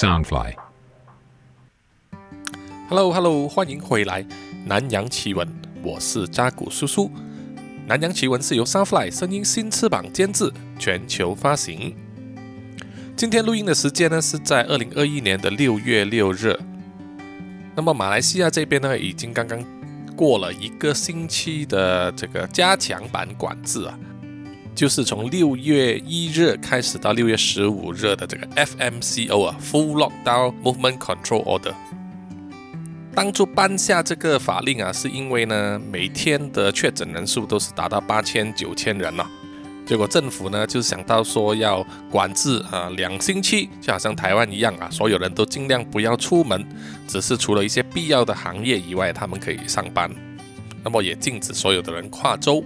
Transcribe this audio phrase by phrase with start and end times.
[0.00, 0.54] Soundfly。
[2.88, 4.24] Hello Hello，欢迎回来，
[4.64, 5.46] 南洋奇闻，
[5.82, 7.10] 我是扎古叔叔。
[7.86, 11.94] 南洋奇闻是由 Soundfly 声音新翅膀监制，全球发行。
[13.14, 16.58] 今天录音的时间呢是在二零二一年的六月六日。
[17.76, 19.62] 那么马来西亚这边呢，已经刚刚
[20.16, 23.98] 过了一个星期的这个加强版管制啊，
[24.80, 31.74] 就是从六月一日开始到六月十五日的这个 FMCO 啊 （Full Lockdown Movement Control Order）。
[33.14, 39.30] 当初颁下这个法令啊，是因为呢，每天的确诊人数都是达到八千、九千人了、
[39.84, 46.66] 结果政府呢，就想到说要管制啊两星期，就好像台湾一样啊，所有人都尽量不要出门，
[47.06, 50.10] 只是除了一些必要的行业以外，他们可以上班。
[50.82, 52.64] 那么也禁止所有的人跨州，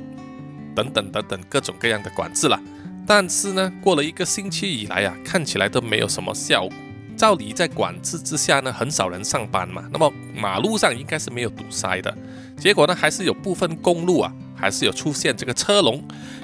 [0.74, 2.60] 等等等等各种各样的管制了。
[3.06, 6.72] 但是呢，过了一个星期以来啊，看起来都没有什么效果。
[7.16, 12.12] 照理在管制之下呢，很少人上班嘛，那么马路上应该是没有堵塞的。
[12.56, 16.02] 结果呢，还是有部分公路啊，还是有出现这个车龙。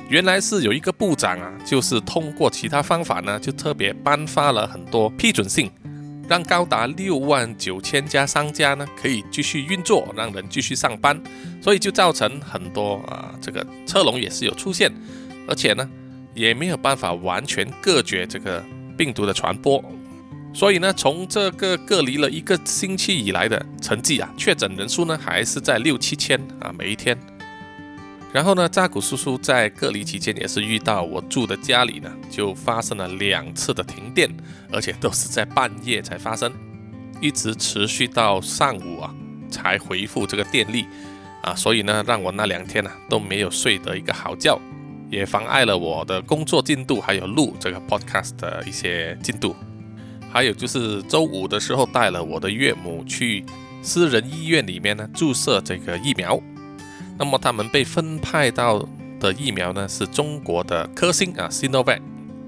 [0.08, 5.70] 原来是有一个部长啊，就是通过其他方法呢，就特别颁发了很多批准信，
[6.30, 11.20] 让高达六万九千家商家呢可以继续运作，让人继续上班。
[11.60, 14.90] 所以就造成很多啊，这个车龙也是有出现，
[15.48, 15.90] 而且呢，
[16.32, 18.64] 也没有办法完全隔绝这个
[18.96, 19.84] 病毒的传播。
[20.54, 27.18] 所以呢，从这个隔离了一个星期以来的成绩啊，确诊人数呢还是在六七千啊，每一天。
[28.32, 34.30] 然后呢，扎古叔叔在隔离期间也是遇到我住的家里呢，就发生了两次的停电，
[34.70, 36.52] 而且都是在半夜才发生，
[37.20, 39.12] 一直持续到上午啊
[39.50, 40.86] 才恢复这个电力。
[41.42, 44.60] 啊，所以呢，让我那两天呢、都没有睡得一个好觉，
[45.08, 49.56] 也妨碍了我的工作进度，还有录这个 podcast 的一些进度。
[50.30, 53.42] 还有就是周五的时候带了我的岳母去
[53.80, 56.38] 私人医院里面呢注射这个疫苗，
[57.20, 58.82] 那么他们被分派到
[59.20, 62.00] 的疫苗呢是中国的科兴啊 Sinovac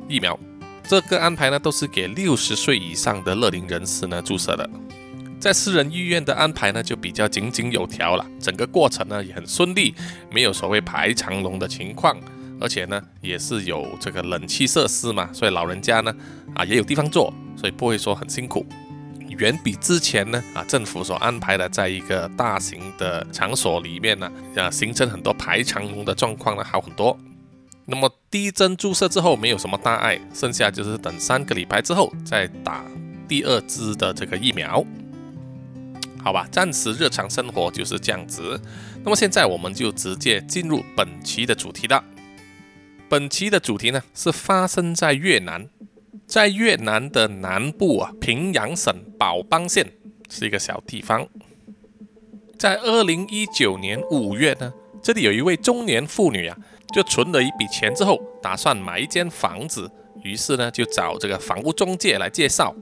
[0.09, 0.38] 疫苗，
[0.84, 4.69] 这个安排呢都是给六十岁以上的乐龄人士呢注射的，
[5.38, 9.94] 在私人医院的安排呢就比较井井有条了，整个过程呢也很顺利，
[10.33, 12.16] 没有所谓排长龙的情况。
[12.59, 16.15] 而且呢，也是有这个冷气设施嘛，所以老人家呢，
[16.54, 18.65] 啊也有地方坐，所以不会说很辛苦，
[19.38, 27.19] 远比之前呢，啊政府所安排的在一个大型的场所里面呢，啊形成很多排长龙的状况呢好很多。
[27.84, 32.84] 那么第一针注射之后没有什么大碍，剩下就是等三个礼拜之后再打
[33.26, 34.84] 第二支的这个疫苗。
[36.22, 38.60] 好吧，暂时日常生活就是这样子。
[39.03, 42.04] 那么现在我们就直接进入本期的主题了。
[43.09, 45.69] 本期的主题呢是发生在越南，
[46.32, 49.87] 在越南的南部啊，平阳省保邦县
[50.31, 51.28] 是一个小地方。
[52.59, 54.72] 在二零一九年五月呢，
[55.03, 56.56] 这里有一位中年妇女啊，
[56.94, 59.91] 就存了一笔钱之后，打算买一间房子，
[60.22, 62.75] 于是呢就找这个房屋中介来介绍。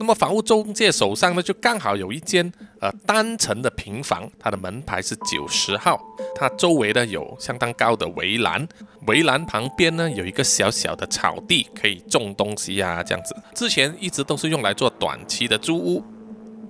[0.00, 6.00] 那么房屋中介手上呢，就刚好有一间呃单层的平房，它的门牌是九十号，
[6.34, 8.66] 它周围呢有相当高的围栏，
[9.06, 13.36] 围栏旁边呢有一个小小的草地，可以种东西呀、这样子。
[13.54, 16.02] 之前一直都是用来做短期的租屋。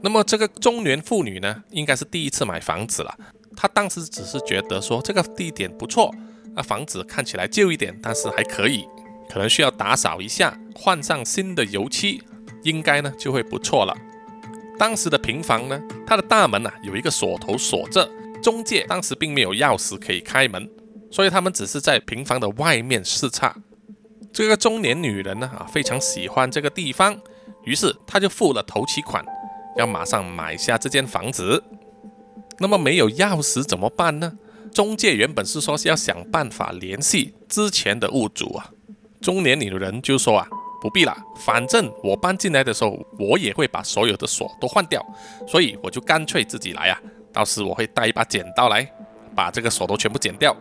[0.03, 3.15] 那么这个中年妇女呢，应该是第一次买房子了，
[3.56, 6.15] 她当时只是觉得说这个地点不错，
[6.56, 8.84] 那房子看起来旧一点，但是还可以，
[9.28, 12.22] 可能需要打扫一下，换上新的油漆。
[12.62, 13.97] 应该呢就会不错了。
[14.80, 18.10] 当时的平房呢，它的大门啊有一个锁头锁着，
[18.42, 20.66] 中介当时并没有钥匙可以开门，
[21.10, 23.54] 所以他们只是在平房的外面视察。
[24.32, 27.14] 这个中年女人呢啊非常喜欢这个地方，
[27.64, 29.22] 于是她就付了头期款，
[29.76, 31.62] 要马上买下这间房子。
[32.58, 34.32] 那么没有钥匙怎么办呢？
[34.72, 38.70] 中介原本是说是要想办法联系之前的屋主啊，
[39.20, 40.48] 中年女人就说啊。
[40.80, 45.04] 不必了，反正我搬进来的时候，我也会把所有的锁都换掉，
[45.47, 47.00] 所以我就干脆自己来啊。
[47.32, 48.91] 到时我会带一把剪刀来，
[49.36, 50.56] 把这个锁都全部剪掉。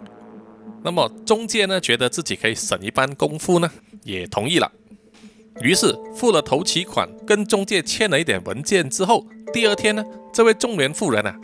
[0.83, 3.71] 那么中介呢，觉得自己可以省一番功夫呢，
[4.03, 4.71] 也同意了。
[5.61, 11.35] 于是付了头期款，跟中介签了一点文件之后，第二天呢，这位中年妇人啊，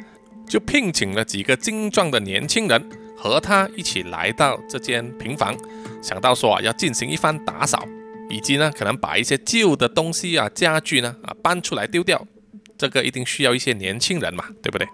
[0.48, 5.58] 就聘请了几个精壮的年轻人，和他一起来到这间平房，
[6.02, 7.84] 想到说啊，要进行一番打扫。
[8.30, 12.26] 以及呢，可能把一些旧的东西啊、家具呢啊搬出来丢掉，
[12.78, 14.88] 这个一定需要一些年轻人嘛，对不对？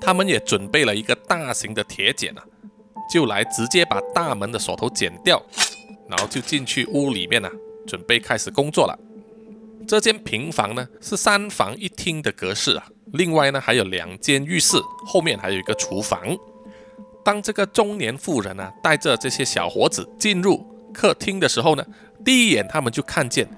[0.00, 2.42] 他们也准备了一个大型的铁剪啊，
[3.12, 5.42] 就来直接把大门的锁头剪掉，
[6.08, 7.50] 然后就进去屋里面呢，
[7.86, 8.98] 准备开始工作了。
[9.86, 16.36] 这间平房呢是三房一厅的格式啊，另外呢还有两间浴室，后面还有一个厨房。
[17.24, 20.64] 当这个中年妇人呢带着这些小伙子进入
[20.94, 21.84] 客厅的时候呢，
[22.28, 23.48] 第一眼他们就看见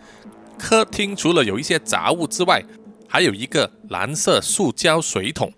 [0.57, 2.63] 客厅除了有一些杂物之外，
[3.09, 5.53] 还有一个蓝色塑胶水桶，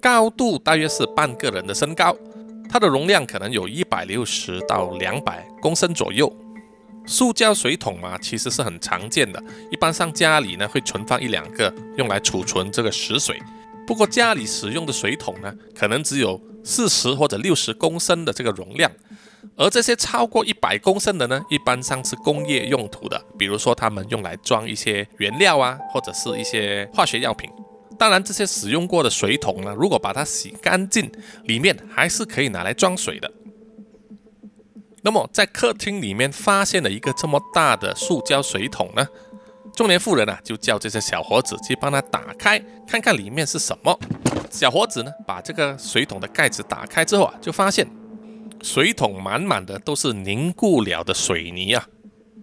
[0.00, 2.16] 高度大约是半个人的身高，
[2.70, 6.32] 它的容量可能有一百六十到两百公升左右。
[7.04, 9.42] 塑胶水桶嘛，其实是很常见的，
[9.72, 13.42] 一般上家里呢会存放一两个，用来储存这个食水。
[13.88, 18.88] 不过家里使用的水桶呢，可能只有四十或者六十公升的这个容量，
[19.56, 27.50] 而这些超过一百公升的呢，一般上是工业用途的，比如说他们用来装一些原料啊，或者是一些化学药品。
[27.98, 31.10] 当然，这些使用过的水桶呢，如果把它洗干净，
[31.44, 33.30] 里面还是可以拿来装水的。
[35.02, 39.06] 那么，在客厅里面发现了一个这么大的塑胶水桶呢？
[39.74, 43.98] 中年妇人啊，就叫这些小伙子去帮他打开，看看里面是什么。
[44.50, 47.86] 小伙子呢，把这个水桶的盖子打开之后啊，就发现
[48.62, 51.86] 水桶满满的都是凝固了的水泥啊。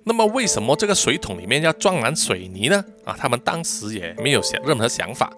[0.03, 2.83] 那么，为什么这个水桶里面要装满水泥呢？
[3.05, 5.31] 啊，他们当时也没有想任何想法。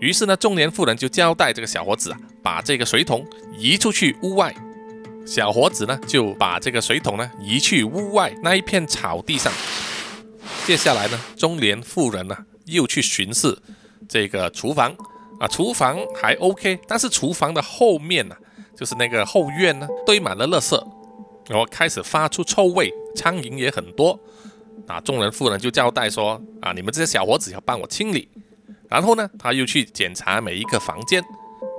[0.00, 3.26] 于是呢，中年妇人就交代这个小伙子啊，把这个水桶
[3.56, 4.54] 移出去屋外。
[5.24, 9.52] 小伙子呢，就把这个水桶呢移去屋外那一片草地上。
[10.66, 12.36] 接下来呢，中年妇人呢
[12.66, 13.56] 又去巡视
[14.08, 14.94] 这个厨房
[15.38, 18.36] 啊，厨房还 OK，但是厨房的后面呢，
[18.76, 20.82] 就是那个后院呢，堆满了垃圾，
[21.48, 24.18] 然后开始发出臭味，苍蝇也很多。
[24.86, 28.28] 啊，众人妇人就交代说啊，你们这些小伙子要帮我清理。
[28.88, 31.22] 然后呢，他又去检查每一个房间。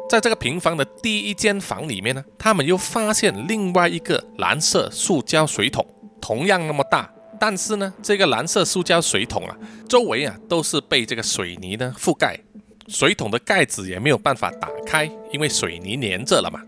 [0.09, 5.85] 在这个平房的第一间房里面呢，他们又发现另外一个蓝色塑胶水桶，
[6.21, 9.57] 同样那么大，但是呢，这个蓝色塑胶水桶啊，
[9.87, 12.39] 周围啊都是被这个水泥呢覆盖，
[12.87, 16.61] 水桶的盖子也没有办法打开，因为水泥粘着了嘛。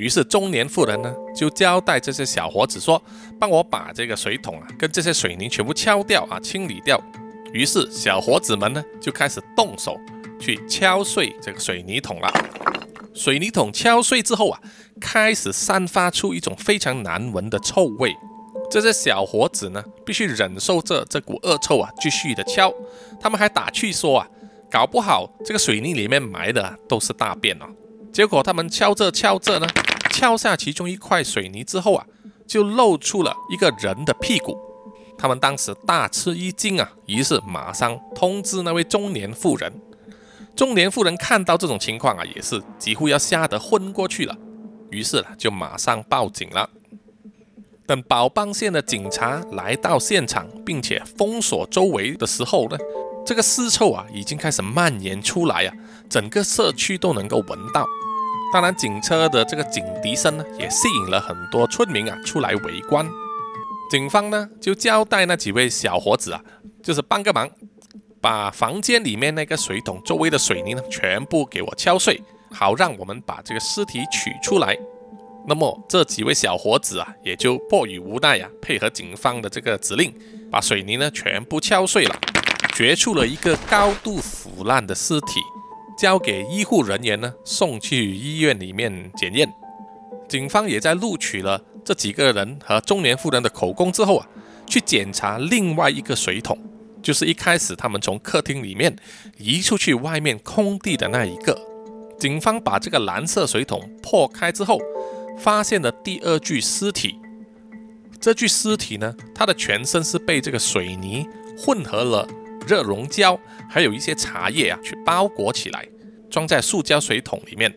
[0.00, 3.00] 于是中年妇人呢就交代这些小伙子说
[3.38, 7.00] ：“帮我把这个水桶啊跟这些水泥全部敲掉啊，清理掉。”
[7.52, 9.96] 于是小伙子们呢就开始动手。
[10.40, 12.32] 去敲碎这个水泥桶了。
[13.12, 14.58] 水泥桶敲碎之后啊，
[14.98, 18.16] 开始散发出一种非常难闻的臭味。
[18.70, 22.72] 这些小伙子呢，必须忍受着这股恶臭啊，继续的敲。
[23.20, 24.26] 他们还打趣说啊，
[24.70, 27.66] 搞不好这个水泥里面埋的都是大便哦。
[28.10, 29.66] 结果他们敲着敲着呢，
[30.10, 32.06] 敲下其中一块水泥之后啊，
[32.46, 34.58] 就露出了一个人的屁股。
[35.16, 39.72] 他们当时大吃一惊啊，于是马上通知那位中年妇人。
[40.56, 44.36] 中年妇人看到这种情况啊，也是几乎要吓得昏过去了，
[44.90, 46.68] 于是就马上报警了。
[47.86, 52.78] 等宝邦县的警察来到现场，并且封锁周围的时候呢，
[53.26, 55.74] 这个尸臭啊已经开始蔓延出来啊，
[56.08, 57.84] 整个社区都能够闻到。
[58.52, 63.08] 当然，警车的这个警笛声呢，也吸引了很多村民啊出来围观。
[63.90, 66.40] 警方呢就交代那几位小伙子啊，
[66.82, 67.48] 就是帮个忙。
[68.20, 74.76] 把房间里面那个水桶周围的水泥呢，全部给我敲碎，好让我们把这个尸体取出来。
[75.46, 80.14] 那么这几位小伙子啊，也就迫于无奈啊，配合警方的这个指令，
[80.50, 82.14] 把水泥呢全部敲碎了，
[82.74, 85.40] 掘出了一个高度腐烂的尸体，
[86.00, 89.46] 交给医护人员呢送去医院里面检验。
[90.26, 94.26] 警方也在录取了这几个人和中年妇人的口供之后啊，
[94.66, 96.58] 去检查另外一个水桶。
[97.02, 98.96] 就是一开始他们从客厅里面
[99.36, 101.58] 移出去外面空地的那一个，
[102.18, 104.78] 警方把这个蓝色水桶破开之后，
[105.38, 107.16] 发现了第二具尸体。
[108.18, 111.26] 这具尸体呢，它的全身是被这个水泥
[111.58, 112.26] 混合了
[112.66, 113.38] 热熔胶，
[113.68, 115.86] 还有一些茶叶啊，去包裹起来，
[116.30, 117.74] 装在塑胶水桶里面。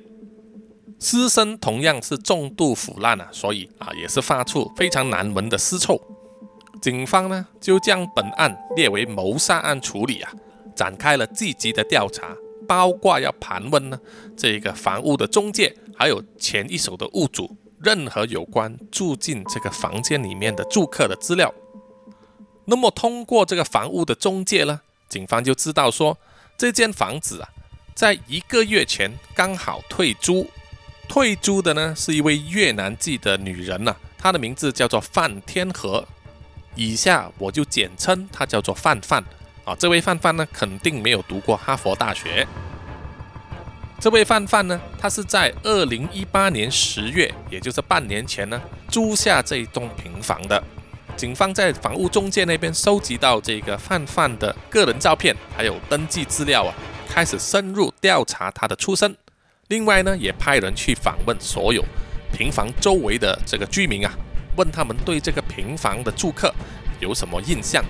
[1.00, 6.00] 尸身同样是重度腐烂啊，所以啊，也是发出非常难闻的尸臭。
[6.82, 10.32] 警方呢就将本案列为谋杀案处理啊，
[10.76, 12.36] 展开了积极的调查，
[12.68, 14.00] 包括要盘问呢
[14.38, 21.54] 这个房屋的中介，还有前一手的屋主，任何有关住进这个房间里面的住客的资料。
[22.66, 26.18] 那么通过这个房屋的中介呢，警方就知道说
[26.58, 27.50] 这间房子啊，
[27.94, 30.50] 在一个月前刚好退租，
[31.08, 36.06] 退租的呢是一位越南籍的女人呐，她的名字叫做范天和。
[36.76, 39.24] 以下我就简称她叫做范范
[39.66, 42.48] 啊，这位范范呢肯定没有读过哈佛大学。
[44.00, 50.62] 这位范范呢，他是在二零一八年十月，也就是半年前呢，租下这一栋平房的。
[51.16, 56.74] 警方在房屋中介那边收集到这个范范的个人照片，还有登记资料啊，
[57.08, 59.16] 开始深入调查他的出身。
[59.68, 61.84] 另外呢，也派人去访问所有
[62.34, 64.12] 平房周围的这个居民啊，
[64.58, 66.54] 问他们对这个平房的住客
[67.00, 67.84] 有什么印象。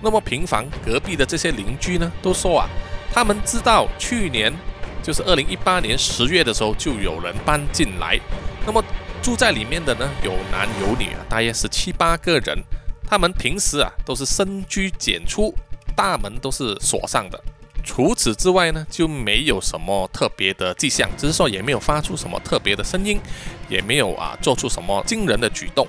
[0.00, 2.68] 那么平房隔壁的这些邻居呢，都说啊，
[3.12, 4.52] 他们知道去年
[5.02, 8.18] 就是二零一八年十月的时候就有人搬进来，
[8.64, 8.82] 那么
[9.22, 12.58] 住在里面的呢有男有女啊，大约是七八个人。
[13.08, 15.54] 他们平时啊都是深居简出，
[15.94, 17.38] 大门都是锁上的。
[17.84, 23.20] 除此之外呢，就没有什么特别的迹象，只是说也没有发出什么特别的声音，
[23.68, 25.86] 也没有啊做出什么惊人的举动。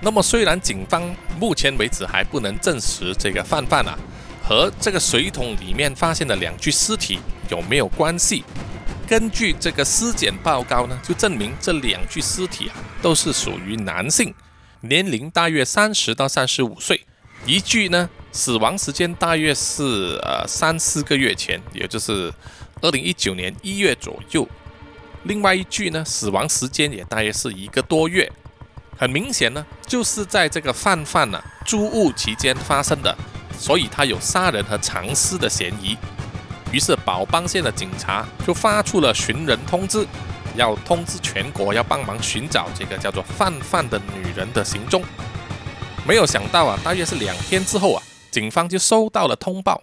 [0.00, 1.02] 那么，虽然警方
[1.40, 3.98] 目前为止还不能证实这个范范啊
[4.42, 7.18] 和这个水桶里面发现的两具尸体
[7.50, 8.44] 有没有关系，
[9.08, 14.34] 根据这个尸检报告呢，就证明这两具尸体啊都是属于男性，
[14.82, 17.06] 年龄大约三十到三十五岁，
[17.46, 22.30] 一具呢死亡时间大约是呃三四个月前，也就是
[22.82, 24.46] 二零一九年一月左右，
[25.22, 28.30] 另外一具呢死亡时间也大约是一个多月。
[28.98, 33.16] 很明显呢，就是在这个范范呢租屋期间发生的，
[33.58, 35.96] 所以他有杀人和藏尸的嫌疑。
[36.72, 40.06] 于是宝邦县的警察就发出了寻人通知，
[40.54, 45.02] 要通知全国要帮忙寻找这个叫做范范的女人的行踪。
[46.06, 49.82] 没有想到啊，大约是两天之后啊，警方就收到了通报。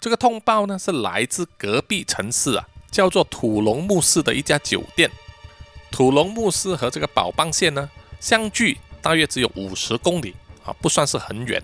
[0.00, 5.10] 这个通报呢是来自隔壁城市啊，叫做土龙木市的一家酒店。
[5.90, 7.88] 土龙木市和这个宝邦县呢。
[8.20, 11.62] 相距大约只有五十公里啊，不算是很远。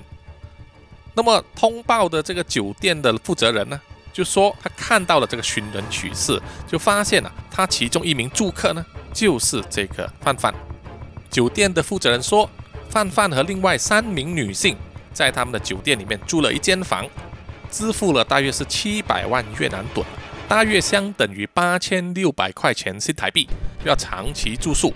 [1.14, 3.80] 那么通报的这个酒店的负责人呢，
[4.12, 10.52] 就说他看到了这个寻人启事，就发现了他其中一名住客呢，就是这个范范。
[11.30, 12.48] 酒店的负责人说，
[12.88, 14.76] 范范和另外三名女性
[15.12, 17.06] 在他们的酒店里面租了一间房，
[17.70, 20.04] 支付了大约是七百万越南盾，
[20.48, 23.46] 大约相等于八千六百块钱新台币，
[23.84, 24.92] 要长期住宿。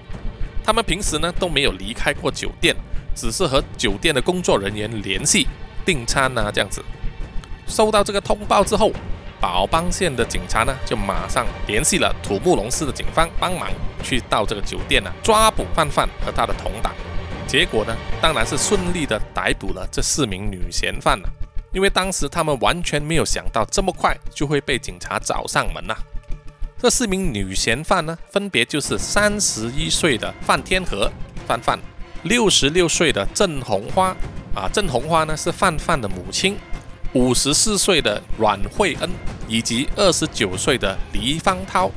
[0.65, 2.75] 他们平时呢都没有离开过酒店，
[3.15, 5.47] 只是和酒店的工作人员联系
[5.85, 6.83] 订餐啊这样子。
[7.67, 8.91] 收到这个通报之后，
[9.41, 13.69] 宝邦县的警察呢就马上联系了土木龙市的警方帮忙
[14.03, 16.93] 去到这个酒店呢抓捕范范和他的同党。
[17.47, 21.29] 结果呢当然是顺利的逮捕了这四名女嫌犯了，
[21.73, 25.95] 因为当时他们完全没有想到这么快就会被警察找上门呐。
[26.79, 31.11] 这四名女嫌犯呢，分别就是三十一岁的范天和
[31.47, 31.79] 范范，
[32.25, 34.17] 六十六岁的郑红花
[34.55, 36.57] 啊，郑红花呢是范范的母亲，
[37.15, 39.09] 五十四岁的阮慧恩
[39.49, 41.91] 以及二十九岁的黎芳涛。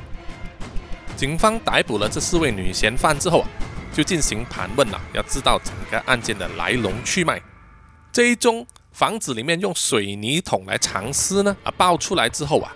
[1.16, 3.48] 警方逮捕了这四位女嫌犯之后啊，
[3.92, 7.42] 就进行盘问了，要知道整个案件的来龙去脉。
[8.12, 12.72] 这一宗房子里面用水泥桶来藏尸呢啊，爆出来之后啊。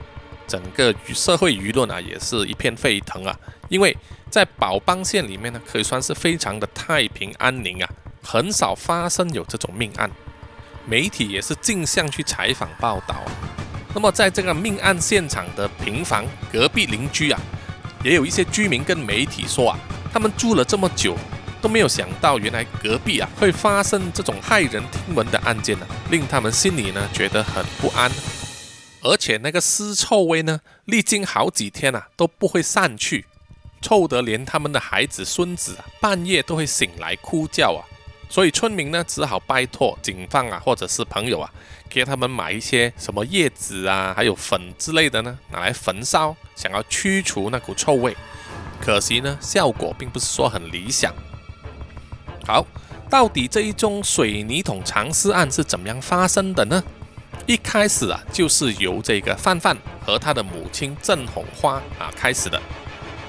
[0.48, 3.34] 整个社会舆论啊，也是一片沸腾啊！
[3.70, 3.96] 因为
[4.30, 7.90] 在宝邦县里面呢，可以算是非常的太平安宁啊，
[8.22, 10.12] 很少发生有这种命案。
[10.86, 13.32] 媒体也是竞相去采访报道啊。
[13.94, 17.40] 那么在这个命案现场的平房隔壁邻居啊，
[18.04, 19.80] 也有一些居民跟媒体说啊，
[20.14, 21.18] 他们住了这么久，
[21.62, 28.10] 都没有想到原来隔壁啊会发生这种骇人听闻的案件呢，令他们心里呢觉得很不安。
[29.04, 33.26] 而且那个尸臭味呢，历经好几天啊都不会散去，
[33.82, 37.82] 臭得连他们的孩子孙子啊半夜都会醒来哭叫啊。
[38.32, 41.52] 所以村民呢只好拜托警方啊或者是朋友啊，
[41.90, 48.16] 给他们买一些什么叶子啊，还有粉之类的呢，拿来焚烧，想要驱除那股臭味。
[48.80, 51.14] 可惜呢，效果并不是说很理想。
[52.48, 52.66] 好，
[53.10, 56.82] 到底这一宗水泥桶藏尸案是怎么样发生的呢？
[57.46, 62.62] 一开始啊，就是由这个范范和他的母亲郑红花啊开始的。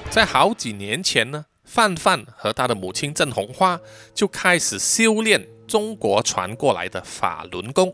[0.09, 3.79] 在好几年前呢，范范和他的母亲郑红花
[4.13, 7.91] 就开始修炼中国传过来的法轮功。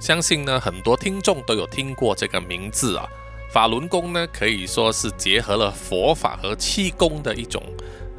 [0.00, 3.06] 相信呢，很多听众都有听过这个名字啊。
[3.52, 7.62] 法轮功呢，可以说是结合了佛法和气功的一种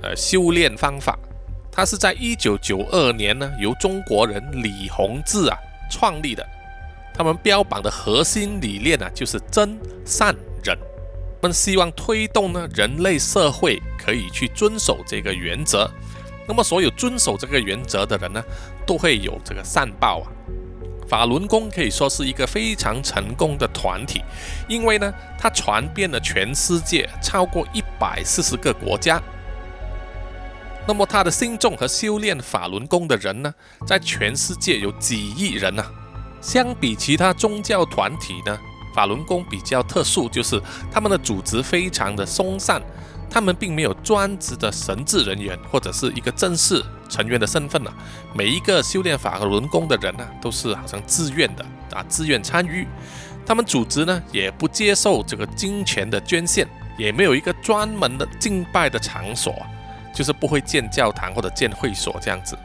[0.01, 1.19] 呃修炼方法。
[1.69, 5.57] 它是在一九九二年呢，由中国人李洪志啊
[5.91, 6.47] 创立的。
[7.13, 10.77] 他们标榜的核心理念呢，就是真善忍。
[11.41, 15.89] 们希望推动呢人类社会可以去遵守这个原则。
[16.47, 18.41] 那么，所有遵守这个原则的人呢，
[18.85, 20.31] 都会有这个善报啊。
[21.07, 24.21] 法轮功可以说是一个非常成功的团体，
[24.67, 29.21] 因为呢，它传遍了全世界超过一百四十个国家。
[30.87, 33.53] 那么他的信众和修炼法轮功的人呢，
[33.85, 35.83] 在全世界有几亿人呢？
[36.39, 38.57] 相比其他宗教团体呢，
[38.97, 40.59] 法轮功比较特殊，就是
[40.91, 42.81] 他们的组织非常的松散，
[43.29, 47.93] 他们并没有专职的神职人员或者是一个正式成员的身份啊。
[48.33, 51.63] 每一个修炼法轮功的人呢，都是好像自愿的
[51.95, 52.87] 啊，自愿参与。
[53.45, 59.53] 他们组织呢，也不接受这个金钱的捐献，也没有一个专门的敬拜的场所，
[60.11, 62.57] 就是不会建教堂或者建会所这样子。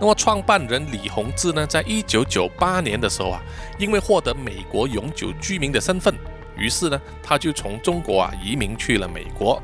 [0.00, 3.40] 那么创办人李洪志呢，在一九九八年的时候啊，
[3.78, 6.14] 因为获得美国永久居民的身份，
[6.56, 9.62] 于是呢，他就从中国啊移民去了美国。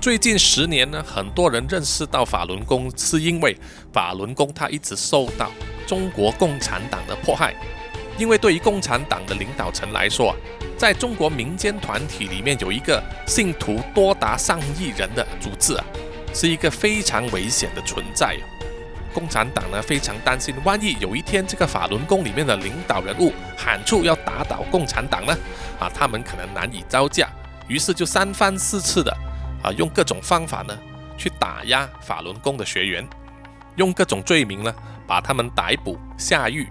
[0.00, 3.56] 最近十年呢，很多人认识到法轮功，是因为
[3.92, 5.50] 法轮功它一直受到
[5.86, 7.54] 中国共产党的迫害。
[8.18, 10.36] 因为对于共产党的领导层来说啊，
[10.76, 15.84] 在中国民间团体里面有一个信徒多达上亿人的组织啊，
[16.34, 18.36] 是一个非常危险的存在。
[19.12, 25.36] 共产党呢非常担心，万一有一天这个法轮功里面的领导人物喊出要打倒共产党呢，
[25.78, 27.28] 啊，他们可能难以招架，
[27.68, 29.10] 于是就三番四次的
[29.62, 30.78] 啊用各种方法呢
[31.16, 33.06] 去打压法轮功的学员，
[33.76, 34.74] 用各种罪名呢
[35.06, 36.68] 把他们逮捕下狱。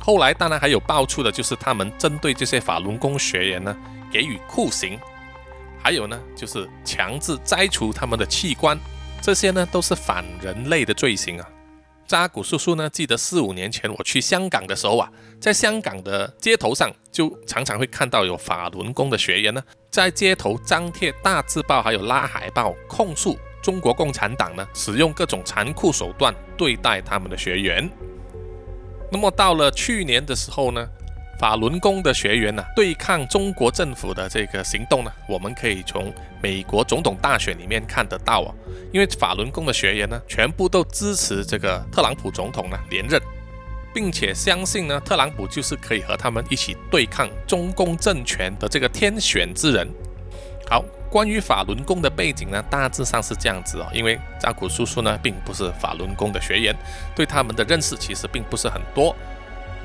[0.00, 3.74] 后来当然还有爆出的，就是他们针对这些法轮功学员呢，
[4.12, 4.98] 给予酷刑，
[5.82, 8.78] 还有呢，就是强制摘除他们的器官，
[9.22, 11.48] 这些呢都是反人类的罪行啊。
[12.06, 27.90] 扎古叔叔呢，记得四五年前我去香港的时候啊，在香港的街头上，就常常会看到有法轮功的学员呢，在街头张贴大字报，还有拉海报，控诉中国共产党呢，使用各种残酷手段对待他们的学员。
[29.10, 30.86] 那么到了去年的时候呢，
[31.38, 38.54] 法轮功的学员呢对抗中国政府的这个行动呢，我们可以从美国总统大选里面看得到啊。
[38.92, 43.20] 因为法轮功的学员呢，全部都支持这个特朗普总统呢连任，
[43.92, 49.88] 并且相信呢，特朗普就是可以和他们一起对抗中共政权的这个天选之人。
[50.68, 50.84] 好。
[51.10, 53.86] 关于法轮功的背景呢，大致上是这样子哦。
[53.94, 56.74] 因为扎古叔叔呢，并不是法轮功的学员，
[57.14, 59.14] 对他们的认识其实并不是很多。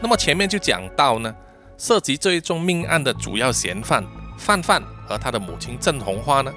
[0.01, 1.35] 那么前面就讲到呢，
[1.77, 4.03] 涉及这一宗命案的主要嫌犯
[4.37, 6.53] 范范和他的母亲郑红花呢，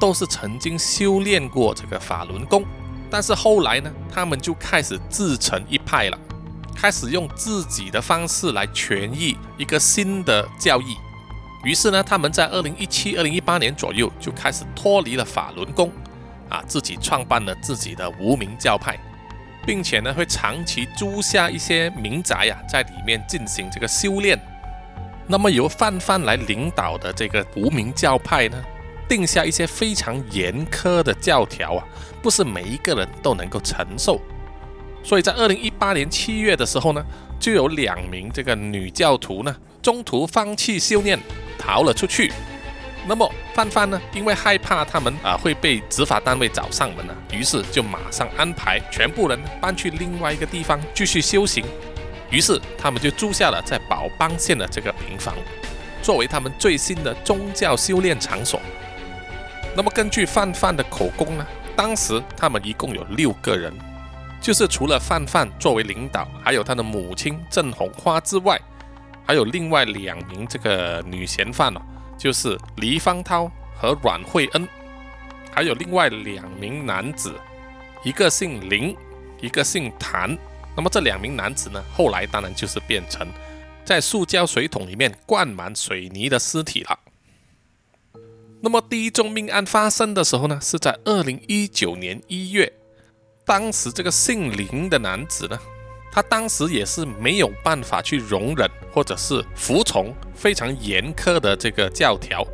[0.00, 2.64] 都是曾经修炼过这个法轮功，
[3.10, 6.18] 但是后来呢，他们就开始自成一派了，
[6.74, 10.96] 开始用自己的方式来诠释一个新的教义。
[11.62, 15.92] 于是呢，他们在二零一七、二零一八年左右就开始脱离了法轮功，
[16.48, 18.98] 啊，自己创办了自己的无名教派，
[19.66, 24.38] 并且呢，会长期租下一些民宅呀，在里面进行这个修炼。
[25.26, 28.62] 那么由范范来领导的这个无名教派呢，
[29.08, 31.84] 定下一些非常严苛的教条啊，
[32.22, 34.20] 不是每一个人都能够承受。
[35.02, 37.04] 所以在二零一八年七月的时候呢，
[37.38, 41.18] 就有两名这个女教徒呢，中途放弃修炼。
[41.62, 42.32] 逃了出去，
[43.06, 44.00] 那么范范呢？
[44.12, 51.64] 因为害怕他们啊会被执法单位找上门呢，于是就马上安排全部人搬去另外一个地方继续修行。
[52.30, 55.34] 于是他们就租下了在宝邦县的这个平房，
[56.02, 58.60] 作为他们最新的宗教修炼场所。
[59.74, 63.72] 那么根据范范的口供呢，当时他们一共有六个人，
[64.40, 68.60] 就是除了范范作为领导，还有他的母亲郑红花之外。
[69.26, 71.80] 还有另外两名这个女嫌犯哦，
[72.20, 74.68] 就是黎芳涛和阮慧恩，
[75.50, 77.34] 还有另外两名男子，
[78.04, 78.94] 一个姓林，
[79.40, 80.36] 一个姓谭。
[80.76, 83.26] 那么这两名男子呢，后来当然就是变成
[83.86, 86.98] 在塑胶水桶里面灌满水泥的尸体了。
[88.60, 92.70] 那么第一宗命案发生的时候呢，是在二零一九年一月，
[93.46, 95.58] 当时这个姓林的男子呢。
[96.12, 102.44] 他当时也是没有办法去容忍或者是服从非常严苛的这个教条，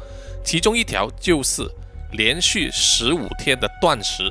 [0.45, 1.67] 其中一条就是
[2.13, 4.31] 连续十五天的断食。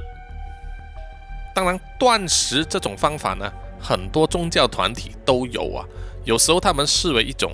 [1.56, 5.86] 当然，断食这种方法呢，很多宗教团体都有啊。
[6.24, 7.54] 有时候他们视为一种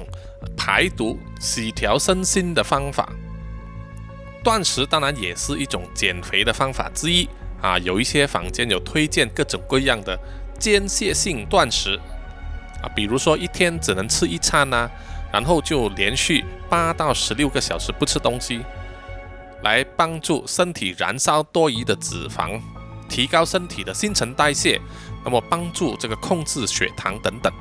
[0.57, 3.07] 排毒、洗调身心的方法。
[4.43, 7.29] 断食当然也是一种减肥的方法之一
[7.61, 7.77] 啊。
[7.77, 10.19] 有一些坊间有推荐各种各样的。
[10.61, 11.99] 间歇性断食
[12.83, 14.87] 啊，比如说一天只能吃一餐呐，
[15.33, 18.61] 然后就连续八到十六个小时不吃东西，
[19.63, 22.61] 来帮助身体燃烧多余的脂肪，
[23.09, 24.79] 提高身体的新陈代谢，
[25.25, 27.51] 那么帮助这个控制血糖等等。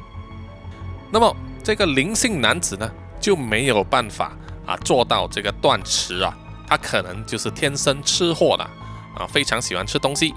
[1.10, 1.34] 那么
[1.64, 4.36] 这个灵性男子呢就没有办法
[4.66, 6.36] 啊做到这个断食啊，
[6.68, 8.70] 他可能就是天生吃货了
[9.16, 10.34] 啊，非常喜欢吃东西。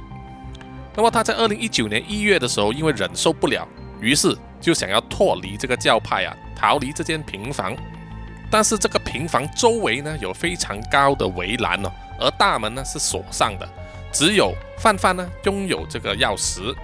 [0.95, 3.67] 那么他在二零一九年一月的时候，因为忍受不了，
[3.99, 7.75] 于是就想要脱离这个教派啊，逃离这间平房。
[8.51, 13.67] 但是这个平房周围呢有非常高的围栏哦，而大门呢是锁上的，
[14.11, 16.75] 只有范范呢拥有这个钥匙。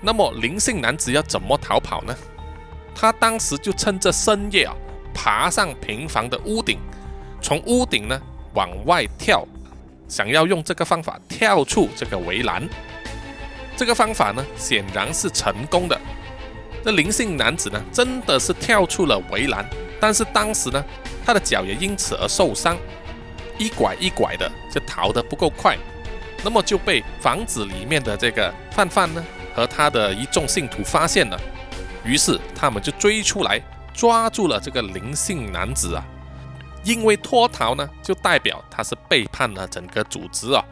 [0.00, 2.14] 那么林姓男子要怎么逃跑呢？
[2.92, 4.74] 他当时就趁着深夜啊，
[5.14, 6.78] 爬上平房的屋顶，
[7.40, 8.20] 从屋顶呢
[8.54, 9.46] 往外跳，
[10.08, 12.68] 想要用这个方法跳出这个围栏。
[13.76, 16.00] 这个方法呢显然是成功的。
[16.84, 19.64] 这林姓男子呢真的是跳出了围栏，
[20.00, 20.84] 但是当时呢。
[21.26, 22.76] 他的脚也因此而受伤，
[23.56, 25.74] 一拐一拐的就逃得不够快，
[26.44, 31.40] 那么就被房子里面的这个范范呢和他的一众信徒发现了，
[32.04, 33.58] 于是他们就追出来
[33.94, 36.04] 抓住了这个林姓男子啊，
[36.82, 40.62] 因为脱逃呢就代表他是背叛了整个组织啊，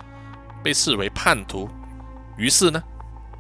[0.62, 1.66] 被视为叛徒，
[2.36, 2.82] 于是呢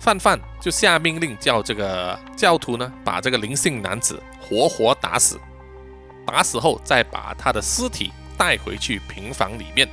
[0.02, 5.38] 范范就下命令叫这个教徒呢把这个林姓男子活活打死。
[6.26, 9.88] 打死后，再把他的尸体带回去平房里面。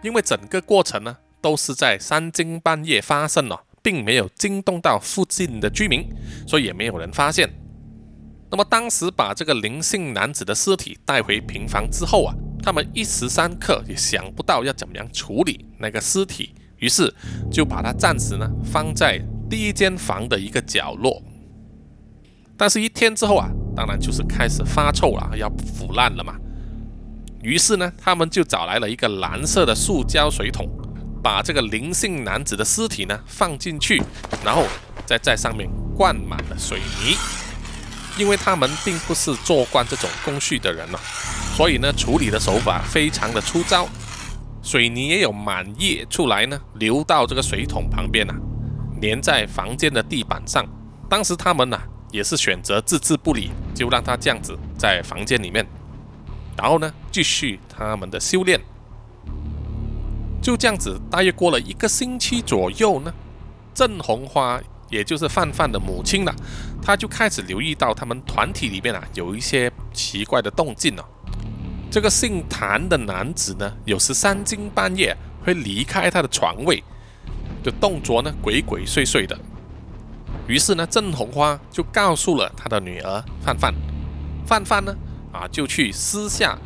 [0.00, 6.08] 因为整个过程呢，都是在三更半夜发生了，并没有惊动到附近的居民，
[6.46, 7.50] 所以也没有人发现。
[8.50, 17.12] 那么当时把这个林姓男子的尸体带回平房之后啊，他们一时三刻也想不到要怎么样处理那个尸体，于是
[17.50, 21.22] 就把它暂时呢放在第一间房的一个角落。
[22.56, 23.48] 但是，一天之后啊。
[23.76, 26.34] 当然就是开始发臭了，要腐烂了嘛。
[27.44, 30.68] 于是呢，他们就找来了一个蓝色的塑胶水桶，
[31.22, 34.02] 把这个林姓男子的尸体呢放进去，
[34.44, 34.64] 然后
[35.06, 37.16] 再在上面灌满了水泥。
[38.18, 40.98] 因为他们并不是做惯这种工序的人呢，
[41.56, 43.88] 所以呢，处理的手法非常的粗糙。
[44.62, 48.34] 水泥也有满溢出来呢，流到这个水桶旁边啊，
[49.00, 50.66] 粘在房间的地板上。
[51.08, 51.80] 当时他们呐。
[52.10, 55.62] 也是选择置之不理，就让他这样子在房间里面，
[56.56, 58.58] 然后呢，继续他们的修炼。
[60.40, 63.12] 就这样子，大约过了一个星期左右呢，
[63.74, 66.34] 郑红花，也就是范范的母亲了，
[66.80, 71.06] 她就开始留意到他们团体里面啊有一些奇怪的动静了。
[71.90, 76.82] 这个姓谭的男子呢，有时三更半夜会离开他的床位，
[77.62, 79.38] 就动作呢鬼鬼祟祟的。
[80.46, 83.74] 于是呢，郑红花就告诉了他的女儿范范，
[84.46, 84.94] 范范呢，
[85.32, 86.58] 啊，就去私下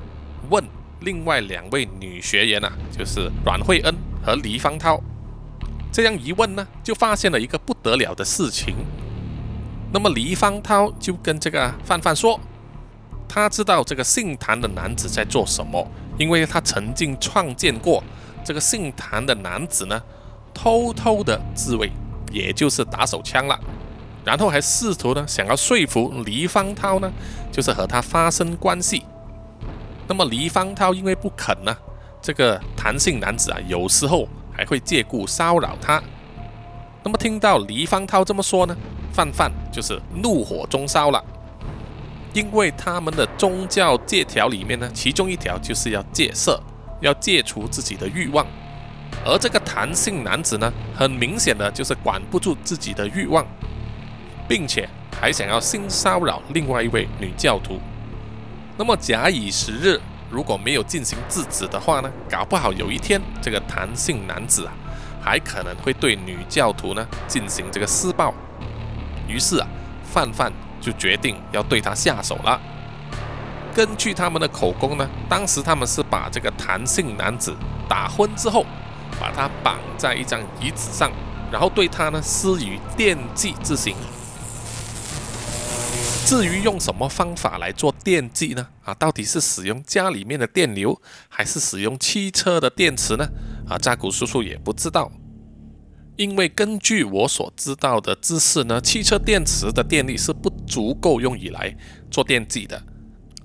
[0.50, 0.64] 问
[1.00, 5.00] 另外两位女学员啊，就是阮慧恩和黎芳涛。
[5.92, 8.74] 这样一问呢，就发现了一个不得了的事情。
[9.92, 12.40] 那么黎芳涛就跟这个范范说，
[13.32, 15.86] 他知道这个姓谭的男子在做什么，
[16.18, 18.04] 因为他曾经创建过
[18.44, 20.02] 这个姓谭的男子呢，
[20.52, 21.90] 偷偷的自卫。
[22.30, 23.60] 也就是打手枪了，
[24.24, 27.12] 然后还试图呢想要说服黎方涛呢，
[27.50, 29.04] 就是和他发生关系。
[30.08, 31.76] 那么黎方涛因为不肯呢，
[32.22, 36.02] 这个谭姓男子啊，有时候还会借故骚扰他。
[37.02, 38.74] 那么听到黎方涛这么说呢，
[39.12, 41.22] 范范就是怒火中烧了，
[42.32, 46.60] 因为他们的宗教戒条里面呢，其中一条就是要戒色，
[47.00, 48.46] 要戒除自己的欲望。
[49.24, 53.46] 而这个弹性男子呢，很明显的就是管不住自己的欲望，
[54.48, 54.88] 并且
[55.20, 57.78] 还想要性骚扰另外一位女教徒。
[58.78, 64.72] 那么假以时日，如果没有进行制止的话呢，搞不好有一天这个弹性男子啊，
[65.20, 68.32] 还可能会对女教徒呢进行这个施暴。
[69.28, 69.68] 于是啊，
[70.10, 70.50] 范范
[70.82, 72.60] 就决定要对他下手了。
[73.74, 77.56] 根据他们的口供呢，当时他们是把这个谭姓男子
[77.88, 78.66] 打昏之后。
[79.20, 81.12] 把他绑在一张椅子上，
[81.52, 83.94] 然后对他呢施以电击之刑。
[86.26, 88.66] 至于用什么方法来做电击呢？
[88.82, 93.28] 啊，到底是使用家里面的电流，还是使用汽车的电池呢？
[93.68, 95.12] 啊，扎古叔叔也不知道。
[96.16, 101.76] 因为根据我所知道的知识呢，汽车电池的电力是不足够用以来
[102.10, 102.82] 做电击的，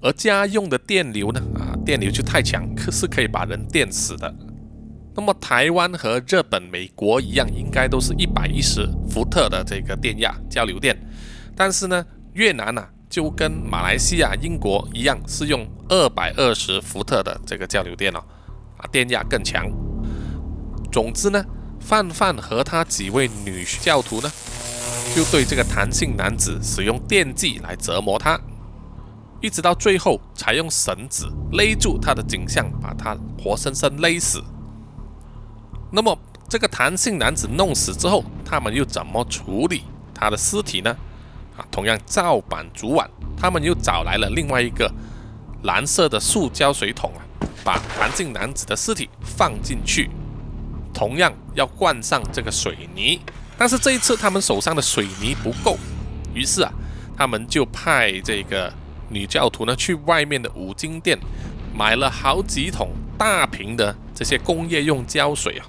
[0.02, 4.34] 而家用的电流呢，啊，电流就太强，可是可以把人电死的。
[5.14, 10.98] 那么台湾和日本、美国一样，应该都是一百一十伏特的这个电压交流电，
[11.54, 18.24] 但是呢，越南呢就跟马来西亚、英国一样，是用二百二十伏特的这个交流电哦，
[18.78, 19.70] 啊，电压更强。
[20.90, 21.44] 总之呢，
[21.82, 24.32] 范范和他几位女教徒呢，
[25.16, 28.40] 就对这个弹性男子使用电击来折磨他，
[29.42, 34.44] 一直到最后才用绳子勒住他的颈项，把他活生生勒死。
[35.92, 36.18] 那么，
[36.48, 40.96] 这个弹性男子弄死之后，他们又怎么处理他的尸体呢？
[41.58, 44.92] 啊，同样照板煮碗，他们又找来了另外一个
[45.64, 47.26] 蓝色的塑胶水桶啊，
[47.64, 50.12] 把谭姓男子的尸体放进去，
[50.94, 53.20] 同样要灌上这个水泥。
[53.58, 55.78] 但是这一次他们手上的水泥不够，
[56.32, 56.72] 于是啊，
[57.18, 58.72] 他们就派这个
[59.10, 61.18] 女教徒呢去外面的五金店
[61.74, 65.66] 买了好几桶大瓶的这些工业用胶水啊，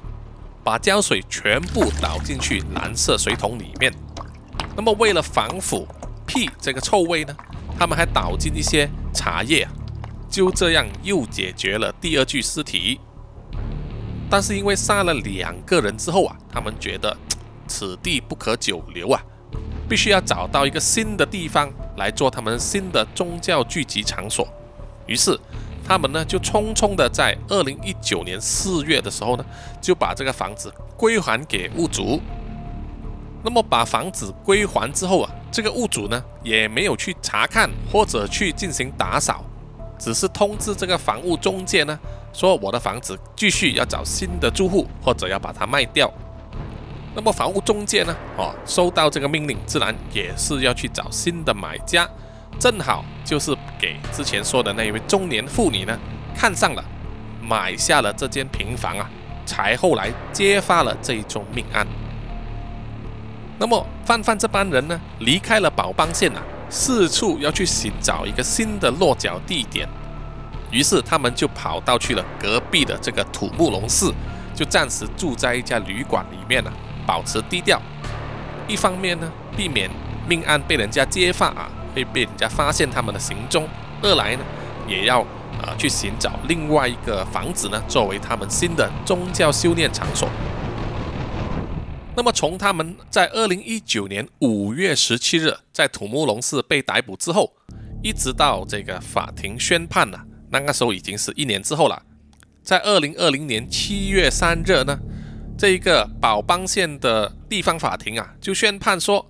[0.63, 3.91] 把胶水全部倒进去蓝色水桶里面。
[4.77, 5.89] 那么为了防腐
[6.27, 7.35] 屁这个臭味呢，
[7.79, 9.67] 他们还倒进一些茶叶，
[10.29, 13.01] 就这样又解决了第二具尸体。
[14.29, 17.17] 但是因为杀了两个人之后啊，他们觉得。
[17.69, 19.23] 此地不可久留啊，
[19.89, 24.49] 必须要找到一个新的地方来做他们新的宗教聚集场所。
[25.07, 25.39] 于是，
[25.87, 29.45] 他们呢就匆匆的在二零一九年四月的时候呢，
[29.81, 32.21] 就把这个房子归还给屋主。
[33.43, 39.45] 那么，把房子归还之后啊，这个屋主呢也没有去查看或者去进行打扫，
[39.99, 41.99] 只是通知这个房屋中介呢，
[42.33, 46.13] 说我的房子继续要找新的住户，或者要把它卖掉。
[47.15, 48.17] 那么房屋中介呢？
[48.37, 52.09] 哦，收到这个命令，自然也是要去找新的买家。
[52.59, 55.99] 正好就是给之前说的那一位中年妇女呢
[56.35, 56.85] 看上了，
[57.43, 59.09] 买下了这间平房啊，
[59.47, 61.87] 才后来揭发了这一宗命案。
[63.59, 69.89] 那么范范这帮人呢，离开了宝邦县啊，四处要去寻找一个新的落脚地点。
[70.71, 74.13] 于是他们就跑到去了隔壁的这个土木龙寺，
[74.55, 76.73] 就暂时住在一家旅馆里面了。
[77.09, 77.81] 保持低调，
[78.69, 79.89] 一方面呢，避免
[80.29, 83.65] 命案被人家揭发啊，会被人家发现他们的行踪；
[84.03, 84.45] 二来呢，
[84.87, 85.23] 也要
[85.63, 90.29] 啊去寻找另外一个房子呢，作为他们新的宗教修炼场所。
[92.15, 97.51] 那么，从他们在二零一九年五月十七日在土木龙寺被逮捕之后，
[98.03, 100.19] 一直到这个法庭宣判呢，
[100.51, 102.03] 那个时候已经是一年之后了。
[102.63, 104.99] 在二零二零年七月三日呢。
[105.59, 109.29] 这一个宝邦县的地方法庭啊，就宣判说，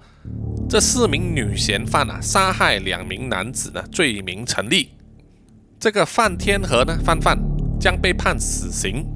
[0.68, 4.90] 这四名女嫌犯啊，杀害两名男子呢，罪名成立。
[5.80, 7.38] 这个范天和呢，范范
[7.80, 9.06] 将被判死刑，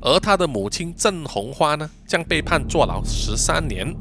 [0.00, 3.92] 而他的母亲郑红花呢，将被判坐牢十三年。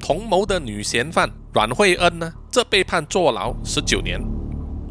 [0.00, 4.20] 同谋的女嫌犯阮慧恩呢，则被判坐牢十九年，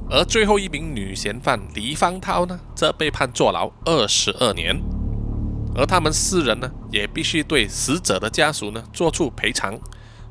[0.10, 4.82] 而最后一名女嫌犯黎芳涛呢，则被判坐牢二十二年。
[5.78, 9.78] 而他们四人呢，也必须对死者的家属呢做出赔偿，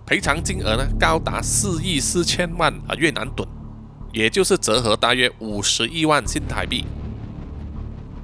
[0.07, 3.47] 赔偿金额呢高达四亿四千万啊越南盾，
[4.11, 6.87] 也就是折合大约五十亿万新台币。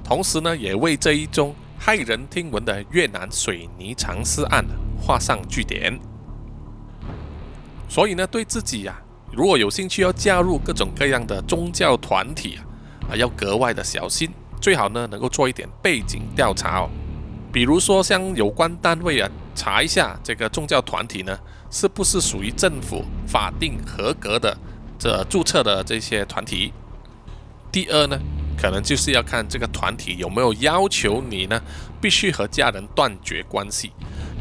[0.03, 4.65] 同时呢，也为这一宗骇人听闻的越南水泥藏尸案
[4.99, 5.99] 画上句点。
[7.87, 8.99] 所以呢，对自己呀，
[9.31, 16.89] 如果有兴趣要加入各种各样的宗教团体啊，啊，要格外的小心，最好呢能够做一点背景调查哦。
[17.53, 21.37] 比如说，像有关单位啊，查一下这个宗教团体呢，
[21.69, 24.57] 是不是属于政府法定合格的
[24.97, 26.71] 这注册的这些团体。
[27.69, 28.17] 第二呢，
[28.57, 31.61] 可能就是要看这个团体有没有要求你呢，
[31.99, 33.91] 必须和家人断绝关系。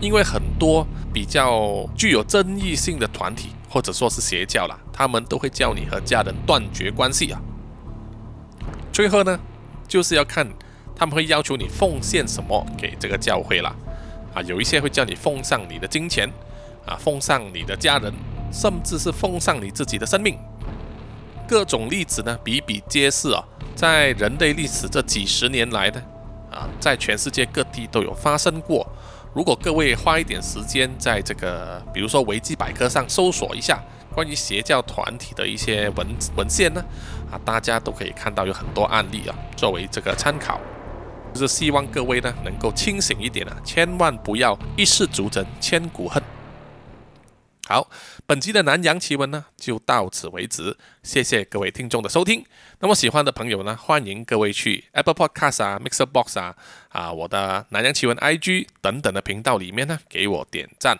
[0.00, 7.40] 因为很多比较具有争议性的团体，或者说是邪教啦，他们都会叫你和家人断绝关系啊。
[8.92, 9.36] 最后呢，
[9.88, 10.46] 就是要看。
[11.00, 13.74] 他们会要求你奉献什么给这个教会了，
[14.34, 16.28] 啊，有一些会叫你奉上你的金钱，
[16.84, 18.12] 啊，奉上你的家人，
[18.52, 20.36] 甚至是奉上你自己的生命。
[21.48, 23.42] 各种例子呢比比皆是啊，
[23.74, 26.02] 在人类历史这几十年来呢，
[26.50, 28.86] 啊，在全世界各地都有发生过。
[29.34, 33.82] 如果各位花一点时间在这个，比如说维基百科上搜索一下
[34.14, 36.84] 关于邪教团体的一些文文献呢，
[37.32, 40.60] 啊，大家都可以看到有很多案例啊，作为这个参考。
[41.32, 46.22] 就是希望各位呢能够清醒一点啊，千万不要一世足成千古恨。
[47.66, 47.88] 好，
[48.26, 52.44] 本期的南洋奇闻呢就到此为止，谢谢各位听众的收听。
[52.80, 56.56] 那么喜欢的朋友呢，欢迎各位去 Apple Podcast 啊、Mixer Box 啊、
[56.88, 60.98] 啊我的南洋奇闻 IG 等等的频道里面呢给我点赞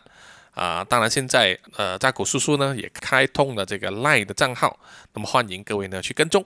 [0.53, 0.85] 啊。
[0.85, 4.79] 当然现在呃扎古叔叔呢也开通了这个 Line 的账号，
[5.13, 6.45] 那么欢迎各位呢去跟踪，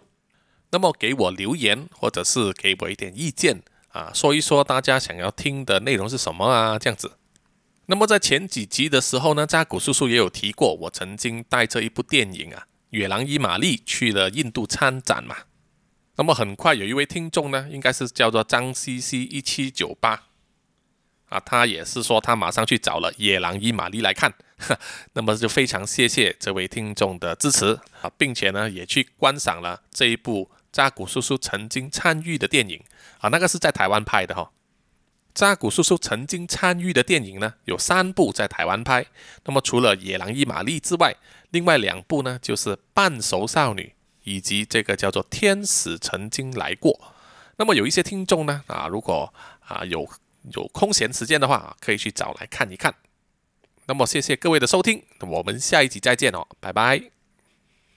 [0.71, 3.61] 那么给我留言或者是给我一点意见。
[3.95, 6.77] 啊，说一说大家想要听的内容是什么啊？
[6.81, 7.13] 这样子。
[7.87, 12.67] 那么在前几集的时候呢，扎古叔叔也有提过，我曾经带着一部电影啊
[12.99, 15.37] 《野狼伊玛丽》去了印度参展嘛。
[16.17, 20.25] 那么很快有一位听众呢，应该是叫做张西西一七九八
[21.29, 24.35] 啊，他也是说他马上去找了《野狼伊玛丽》来看。
[25.15, 32.83] 那么就非常谢谢这位听众的支持啊，并且呢也去观赏了这一部扎古叔叔曾经参与的电影
[33.21, 34.51] 啊，那个是在台湾拍的哈。
[35.33, 39.07] 扎古叔叔曾经参与的电影呢有三部在台湾拍，
[39.45, 41.15] 那么除了《野狼与玛丽》之外，
[41.51, 43.83] 另外两部呢就是《半熟少女》
[44.25, 46.93] 以及这个叫做《天使曾经来过》。
[47.57, 50.09] 那么有一些听众呢啊，如果啊有
[50.55, 52.93] 有空闲时间的话，可以去找来看一看。
[53.87, 57.14] 那么谢谢各位的收听，我们下一集再见哦，拜拜。